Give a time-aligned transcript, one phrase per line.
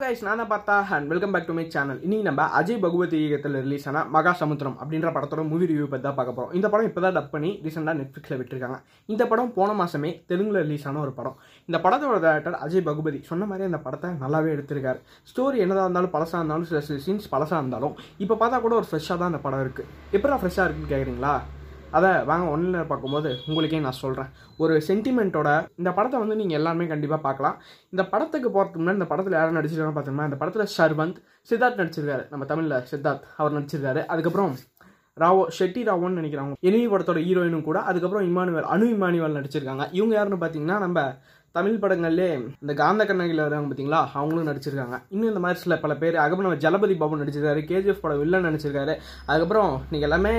[0.00, 3.56] Guys நான் தான் பார்த்தா and welcome back to my channel இன்னைக்கு நம்ம அஜய் பகவதி இயக்கத்தில்
[3.64, 7.00] ரிலீஸ் ஆன மகா சமுத்திரம் அப்படின்ற படத்தோட மூவி ரிவ்யூ பற்றி தான் பார்க்க போகிறோம் இந்த படம் இப்போ
[7.04, 8.78] தான் டப் பண்ணி ரீசெண்டாக நெட்ஃப்ளிக்ஸில் விட்டுருக்காங்க.
[9.12, 11.36] இந்த படம் போன மாதமே தெலுங்குல ரிலீஸ் ஆன ஒரு படம்.
[11.68, 15.00] இந்த படத்தோட டேரக்டர் அஜய் பகுபதி சொன்ன மாதிரி அந்த படத்தை நல்லாவே எடுத்திருக்காரு.
[15.32, 19.18] ஸ்டோரி என்னதாக இருந்தாலும் பழசாக இருந்தாலும் சில சில சீன்ஸ் பழசாக இருந்தாலும் இப்போ பார்த்தா கூட ஒரு ஃப்ரெஷ்ஷாக
[19.22, 19.88] தான் அந்த படம் இருக்குது
[20.18, 21.34] எப்படா ஃப்ரெஷ்ஷாக இருக்குன்னு கேட்குறீங்களா
[21.96, 27.20] அதை வாங்க ஒன்றில் பார்க்கும்போது உங்களுக்கே நான் சொல்கிறேன் ஒரு சென்டிமெண்ட்டோட இந்த படத்தை வந்து நீங்கள் எல்லாருமே கண்டிப்பாக
[27.22, 27.56] பார்க்கலாம்.
[27.90, 31.18] இந்த படத்துக்கு போகிறதுக்கு முன்னாடி இந்த படத்தில் யாரும் நடிச்சிருக்காங்க பார்த்தீங்கன்னா இந்த படத்தில் ஷர்வந்த்
[31.50, 32.24] சித்தார்த் நடிச்சிருக்காரு.
[32.30, 34.02] நம்ம தமிழில் சித்தார்த் அவர் நடிச்சிருக்காரு.
[34.06, 34.54] அதுக்கப்புறம்
[35.22, 39.86] ராவோ ஷெட்டி ராவோன்னு நினைக்கிறாங்க எனிமி படத்தோட ஹீரோயினும் கூட அதுக்கப்புறம் இமானுவல் அனு இமானுவல் நடிச்சிருக்காங்க.
[39.98, 41.00] இவங்க யாருன்னு பார்த்தீங்கன்னா நம்ம
[41.52, 42.28] தமிழ் படங்கள்லே
[42.62, 44.00] இந்த காந்த கண்ணகியில் வராங்க பார்த்தீங்களா?
[44.18, 44.96] அவங்களும் நடிச்சிருக்காங்க.
[45.08, 48.94] இன்னும் இந்த மாதிரி சில பல பேர் அதுக்கப்புறம் நம்ம ஜலபதி பாபு நடிச்சிருக்காரு கேஜிஎஃப் படம் வில்லன் நடிச்சிருக்காரு.
[49.26, 50.34] அதுக்கப்புறம் நீங்கள் எல்லாமே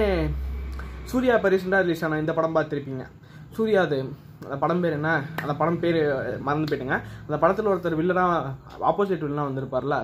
[1.11, 3.03] சூர்யா இப்போ ரீசெண்டாக ரிலீஸ் ஆன இந்த படம் பார்த்துருப்பீங்க.
[3.55, 3.97] சூர்யா அது.
[4.45, 5.11] அந்த படம் பேர் என்ன?
[5.43, 5.99] அந்த படம் பேர்
[6.47, 6.97] மறந்து போயிட்டுங்க.
[7.27, 8.33] அந்த படத்தில் ஒருத்தர் வில்லனாக
[8.89, 9.97] ஆப்போசிட் வில்லனாக வந்திருப்பார்ல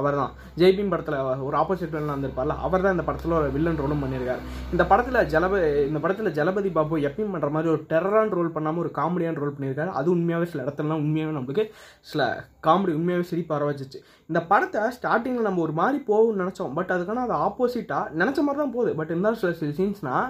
[0.00, 4.02] அவர் தான் ஜெய்பீம் படத்தில் ஒரு ஆப்போசிட் வில்லனாக வந்திருப்பார்ல அவர் தான் இந்த படத்தில் ஒரு வில்லன் ரோலும்
[4.04, 4.40] பண்ணியிருக்காரு.
[4.74, 8.90] இந்த படத்தில் ஜலப இந்த படத்தில் ஜலபதி பாபு எப்பயும் பண்ணுற மாதிரி ஒரு டெரரான ரோல் பண்ணாமல் ஒரு
[8.98, 9.92] காமெடியான ரோல் பண்ணியிருக்காரு.
[10.00, 11.64] அது உண்மையாகவே சில இடத்துலலாம் உண்மையாகவே நம்மளுக்கு
[12.10, 12.24] சில
[12.66, 16.74] காமெடி உண்மையாகவே சிரிப்பு ஆரம்பிச்சிச்சு இந்த படத்தை ஸ்டார்டிங்கில் நம்ம ஒரு மாதிரி போகும்னு நினச்சோம்.
[16.80, 18.92] பட் அதுக்கான அது ஆப்போசிட்டாக நினச்ச மாதிரி தான் போகுது.
[19.00, 20.28] பட் இருந்தாலும் சில சில சீன்ஸ்னால்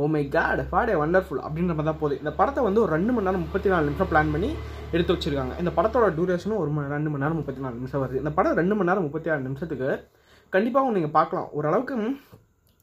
[0.00, 2.18] ஓ மை காட் ஃபாடே வண்டர்ஃபுல் அப்படின்ற மாதிரி தான் போகுது.
[2.22, 4.50] இந்த படத்தை வந்து ஒரு ரெண்டு மணி நேரம் முப்பத்தி நாலு நிமிஷம் பிளான் பண்ணி
[4.94, 5.54] எடுத்து வச்சிருக்காங்க.
[5.62, 8.20] இந்த படத்தோட டூரேஷனும் ஒரு மணி ரெண்டு மணி நேரம் முப்பத்தி நாலு நிமிஷம் வருது.
[8.22, 9.90] இந்த படம் ரெண்டு மணி நேரம் முப்பத்தி ஆறு நிமிஷத்துக்கு
[10.54, 11.48] கண்டிப்பாக நீங்கள் பார்க்கலாம்.
[11.58, 11.96] ஓரளவுக்கு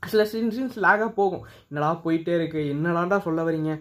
[0.04, 1.46] சில சீன் சீன்ஸ் லேகாக போகும்.
[1.70, 3.72] என்னடா போயிட்டே இருக்கு என்னடாண்டா சொல்ல வரீங்க?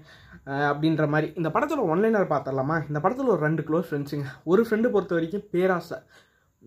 [0.70, 1.28] அப்படின்ற மாதிரி.
[1.38, 2.76] இந்த படத்தில் ஒன்லைனர் பார்த்துடலாமா?
[2.90, 5.98] இந்த படத்தில் ஒரு ரெண்டு க்ளோஸ் ஃப்ரெண்ட்ஸுங்க ஒரு ஃப்ரெண்டு பொறுத்த வரைக்கும் பேராசை.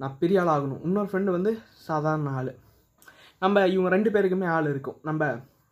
[0.02, 1.52] நான் பெரிய ஆள் ஆகணும் இன்னொரு ஃப்ரெண்டு வந்து
[1.88, 2.52] சாதாரண ஆள்.
[3.44, 4.98] நம்ம இவங்க ரெண்டு பேருக்குமே ஆள் இருக்கும்.
[5.10, 5.32] நம்ம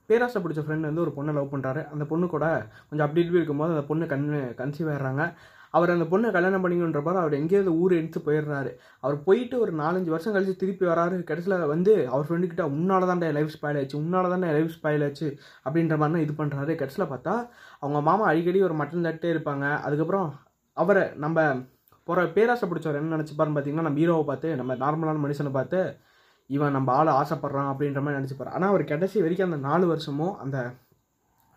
[0.10, 2.46] பேராசை பிடிச்ச ஃப்ரெண்ட் வந்து ஒரு பொண்ணை லவ் பண்ணுறாரு அந்த பொண்ணு கூட
[2.90, 4.28] கொஞ்சம் அப்படி இப்படி இருக்கும்போது அந்த பொண்ணு கண்
[4.60, 5.24] கன்சீவ் ஆயிடுறாங்க.
[5.78, 8.70] அவர் அந்த பொண்ணை கல்யாணம் பண்ணிக்கணுன்றப்பாரு அவர் எங்கேயாவது ஊர் எடுத்து போயிடுறாரு.
[9.04, 11.16] அவர் போயிட்டு ஒரு நாலஞ்சு வருஷம் கழிச்சு திருப்பி வராரு.
[11.30, 15.28] கடைசியில் வந்து அவர் ஃப்ரெண்டுக்கிட்ட உன்னால தான் லைஃப் ஸ்பாயில் ஆச்சு உன்னால தான் லைஃப் ஸ்பாயில் ஆச்சு
[15.66, 17.34] அப்படின்ற மாதிரி இது பண்ணுறாரு கடைசியில் பார்த்தா
[17.82, 19.66] அவங்க மாமா அடிக்கடி ஒரு மட்டன் தட்டே இருப்பாங்க.
[19.88, 20.30] அதுக்கப்புறம்
[20.78, 21.48] அவரை நம்ம
[22.08, 25.80] போகிற பேராசை பிடிச்சவர் என்ன நினச்சிப்பாருன்னு பார்த்தீங்கன்னா நம்ம ஹீரோவை பார்த்து நம்ம நார்மலான மனுஷனை பார்த்து
[26.48, 28.54] இவன் நம்ம ஆளை ஆசைப்படுறான் அப்படின்ற மாதிரி நினச்சிப்பார்.
[28.56, 30.58] ஆனால் அவர் கடைசி வரைக்கும் அந்த நாலு வருஷமும் அந்த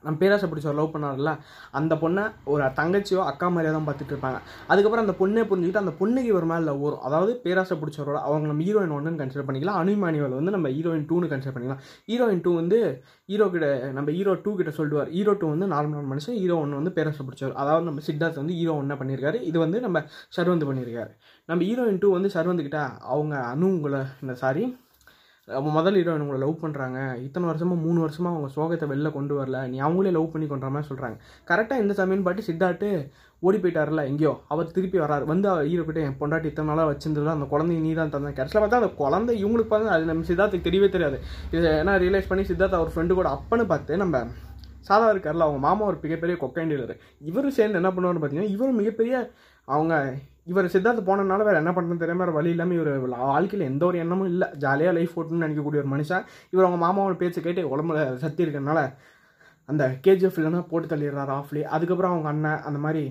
[0.05, 1.33] நம்ம பேராசை பிடிச்சவர் லவ் பண்ணார்ல
[1.79, 4.39] அந்த பொண்ணை ஒரு தங்கச்சியோ அக்கா மாதிரியாக தான் பார்த்துட்டு இருப்பாங்க.
[4.71, 7.03] அதுக்கப்புறம் அந்த பொண்ணே புரிஞ்சுக்கிட்டு அந்த பொண்ணுக்கு ஒரு மேலே லவ் வரும்.
[7.09, 9.81] அதாவது பேராசை பிடிச்சவரோட அவங்க நம்ம ஹீரோயின் ஒன்றுன்னு கன்சிடர் பண்ணிக்கலாம்.
[9.83, 11.83] அனுமானிவல் வந்து நம்ம ஹீரோயின் டூன்னு கன்சிடர் பண்ணிக்கலாம்.
[12.11, 12.81] ஹீரோயின் டூ வந்து
[13.33, 13.67] ஹீரோ கிட்ட
[13.99, 15.11] நம்ம ஹீரோ டூ கிட்ட சொல்லுவார்.
[15.17, 16.39] ஹீரோ டூ வந்து நார்மலான மனுஷன்.
[16.43, 17.57] ஹீரோ ஒன்று வந்து பேராசை பிடிச்சவர்.
[17.63, 19.41] அதாவது நம்ம சித்தார்த் வந்து ஹீரோ ஒன்றா பண்ணியிருக்காரு.
[19.51, 20.05] இது வந்து நம்ம
[20.39, 21.13] சர்வந்து பண்ணியிருக்காரு.
[21.51, 22.81] நம்ம ஹீரோயின் டூ வந்து சர்வந்து கிட்ட
[23.15, 24.65] அவங்க அனு உங்களை இந்த சாரி
[25.57, 29.59] அவங்க முதல் ஹீரோயின் உங்களை லவ் பண்ணுறாங்க இத்தனை வருஷமாக மூணு வருஷமாக அவங்க சோகத்தை வெளில கொண்டு வரல.
[29.73, 31.17] நீ அவங்களே லவ் பண்ணி கொண்ட மாதிரி சொல்கிறாங்க
[31.51, 32.89] கரெக்டாக இந்த சமயம் பாட்டு சித்தாட்டு
[33.43, 34.33] ஓடி போயிட்டார்ல எங்கேயோ.
[34.53, 35.25] அவர் திருப்பி வராரு.
[35.33, 38.37] வந்து அவர் ஹீரோ கிட்ட என் பொண்டாட்டி இத்தனை நாளாக வச்சிருந்ததுல அந்த குழந்தைய நீ தான் தந்தேன்.
[38.39, 41.19] கடைசியில் பார்த்தா அந்த குழந்தை இவங்களுக்கு பார்த்து அது நம்ம சித்தார்த்துக்கு தெரியவே தெரியாது.
[41.57, 44.25] இது ஏன்னா ரியலைஸ் பண்ணி சித்தார்த் அவர் ஃப்ரெண்டு கூட அப்பன்னு பார்த்து நம்ம
[44.89, 46.95] சாதா இருக்கார்ல அவங்க மாமா ஒரு மிகப்பெரிய கொக்கைன் டீலர்
[47.31, 49.17] இவர் சேர்ந்து என்ன பண்ணுவார்னு பார்த்தீங்கன்னா இவரும் மிகப்பெரிய
[49.69, 49.95] அவங்க
[50.51, 52.93] இவர் சித்தார்த்து போனனால வேறு என்ன பண்ணுறது தெரியாம வேறு வழி இல்லாமல் இவர்
[53.33, 54.49] வாழ்க்கையில் எந்த ஒரு எண்ணமும் இல்லை.
[54.65, 56.25] ஜாலியாக லைஃப் ஓட்டுன்னு நினைக்கக்கூடிய ஒரு மனுஷன்.
[56.55, 58.81] இவர் அவங்க மாமாவோட பேச்சு கேட்டு உடம்புல சத்தி இருக்கறனால
[59.69, 63.03] அந்த கேஜிஎஃப் இல்லைன்னா போட்டு தள்ளிடுறாரு ஆஃப்லி அதுக்கப்புறம் அவங்க அண்ணன் அந்த மாதிரி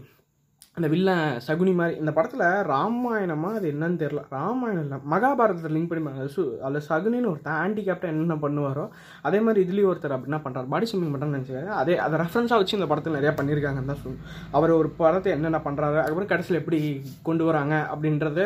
[0.78, 4.22] அந்த வில்லன் சகுனி மாதிரி இந்த படத்தில் ராமாயணமாக அது என்னன்னு தெரியல.
[4.36, 4.98] ராமாயணம் இல்லை.
[5.14, 8.86] மகாபாரதத்தில் லிங்க் பண்ணி சு அதில் சகுனின்னு ஒருத்தன் ஆன்டி கேப்டன் என்னென்ன பண்ணுவாரோ
[9.30, 11.70] அதே மாதிரி இதுலேயும் ஒருத்தர் அப்படின்னா பண்ணுறாரு பாடி ஸ்விம்மிங் பண்ணுறேன்னு நினச்சிக்காரு.
[11.82, 14.26] அதே அதை ரெஃபரன்ஸாக வச்சு இந்த படத்தில் நிறையா பண்ணியிருக்காங்கன்னு தான் சொல்லணும்.
[14.60, 16.82] அவர் ஒரு படத்தை என்னென்ன பண்ணுறாரு அதுக்கப்புறம் கடைசியில் எப்படி
[17.30, 18.46] கொண்டு வராங்க அப்படின்றது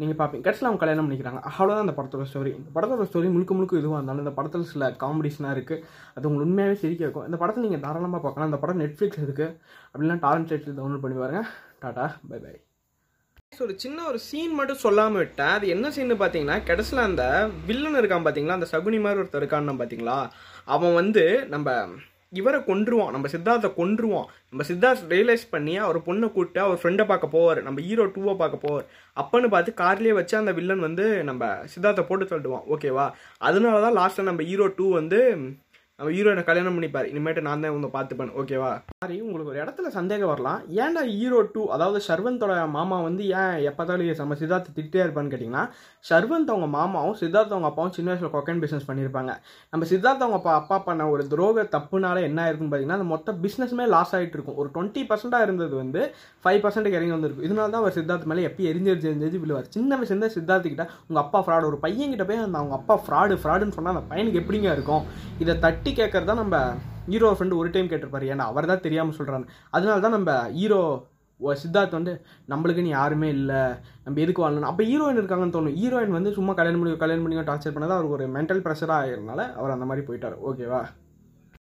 [0.00, 1.40] நீங்கள் பார்ப்பீங்க கடைசியில் அவங்க கல்யாணம் பண்ணிக்கிறாங்க.
[1.50, 5.54] அவ்வளோதான் அந்த படத்தோட ஸ்டோரி இந்த படத்தோட ஸ்டோரி முழுக்க முழுக்க இதுவாக இருந்தாலும் இந்த படத்தில் சில காமெடிஸ்லாம்
[5.56, 5.82] இருக்குது
[6.14, 8.50] அது உங்களுக்கு உண்மையாகவே சிரிக்க இருக்கும் இந்த படத்தை நீங்கள் தாராளமாக பார்க்கலாம்.
[8.50, 9.50] அந்த படம் நெட்ஃப்ளிக்ஸ் இருக்குது
[9.92, 11.42] அப்படின்னா டாரன் சைட்டில் டவுன்லோட் பண்ணி பாருங்க.
[11.84, 12.54] டாடா பை பை
[13.64, 17.24] ஒரு சின்ன ஒரு சீன் மட்டும் சொல்லாமல் விட்டேன் அது என்ன சீன் பார்த்தீங்கன்னா கடைசியில் அந்த
[17.68, 20.16] வில்லன் இருக்கான் பார்த்தீங்களா அந்த சகுனி மாதிரி ஒருத்தர் இருக்கான்னு பார்த்தீங்களா
[20.76, 21.68] அவன் வந்து நம்ம
[22.40, 24.28] இவரை கொன்றுவான் நம்ம சித்தார்த்தை கொன்றுவான்.
[24.50, 27.60] நம்ம சித்தார்த் ரியலைஸ் பண்ணி அவர் பொண்ணை கூப்பிட்டு அவர் ஃப்ரெண்டை பார்க்க போவார்.
[27.66, 28.86] நம்ம ஹீரோ டூவை பார்க்க போவார்.
[29.22, 32.66] அப்பன்னு பார்த்து கார்லேயே வச்சு அந்த வில்லன் வந்து நம்ம சித்தார்த்தை போட்டு தள்ளுவான்.
[32.74, 33.06] ஓகேவா
[33.48, 35.20] அதனால தான் லாஸ்ட்டில் நம்ம ஹீரோ டூ வந்து
[35.98, 37.08] நம்ம ஹீரோயினை கல்யாணம் பண்ணிப்பார்.
[37.10, 38.30] இனிமேட்டு நான் தான் உங்களை பார்த்துப்பேன்.
[38.40, 38.70] ஓகேவா
[39.02, 40.62] சாரி உங்களுக்கு ஒரு இடத்துல சந்தேகம் வரலாம்.
[40.84, 45.62] ஏன்டா ஹீரோ டூ அதாவது ஷர்வந்தோட மாமா வந்து ஏன் எப்போதாலும் நம்ம சித்தார்த்த திட்டே இருப்பான்னு கேட்டிங்கன்னா
[46.08, 49.34] ஷர்வந்த் அவங்க மாமாவும் சித்தார்த் அவங்க அப்பாவும் சின்ன வயசில் கொக்கைன் பிஸ்னஸ் பண்ணியிருப்பாங்க.
[49.74, 53.86] நம்ம சித்தார்த் அவங்க அப்பா அப்பா பண்ண ஒரு துரோக தப்புனால என்ன ஆயிருக்குன்னு பார்த்தீங்கன்னா அந்த மொத்த பிஸ்னஸ்மே
[53.94, 54.58] லாஸ் ஆகிட்டு இருக்கும்.
[54.62, 56.02] ஒரு டுவெண்ட்டி பர்சென்ட்டாக இருந்தது வந்து
[56.44, 59.70] ஃபைவ் பர்சன்ட் இறங்கி வந்திருக்கும் இதனால தான் அவர் சித்தார்த் மேலே எப்போ எரிஞ்சு எரிஞ்சு எரிஞ்சு விழுவார்.
[59.78, 63.40] சின்ன வயசுலேருந்து சித்தார்த் கிட்ட உங்கள் அப்பா ஃப்ராடு ஒரு பையன் கிட்ட போய் அந்த அவங்க அப்பா ஃப்ராடு
[63.44, 65.04] ஃப்ராடுன்னு சொன்னால் அந்த பையனுக்கு எப்படிங்க இருக்கும்?
[65.44, 66.56] இதை தட்டி கேட்கறது தான் நம்ம
[67.12, 68.26] ஹீரோ ஃப்ரெண்டு ஒரு டைம் கேட்டிருப்பாரு.
[68.34, 69.46] ஏன்னா அவர் தான் தெரியாமல் சொல்கிறாங்க
[69.76, 70.80] அதனால தான் நம்ம ஹீரோ
[71.62, 72.12] சித்தார்த் வந்து
[72.52, 73.62] நம்மளுக்குன்னு யாருமே இல்லை.
[74.04, 75.76] நம்ம எதுக்கு வாழணும் அப்போ ஹீரோயின் இருக்காங்கன்னு தோணும்.
[75.80, 79.74] ஹீரோயின் வந்து சும்மா கல்யாணம் பண்ணி கல்யாணம் பண்ணி டார்ச்சர் பண்ணதான் அவருக்கு ஒரு மென்டல் ப்ரெஷராக ஆகிறதுனால அவர்
[79.76, 80.36] அந்த மாதிரி போயிட்டார்.
[80.50, 80.82] ஓகேவா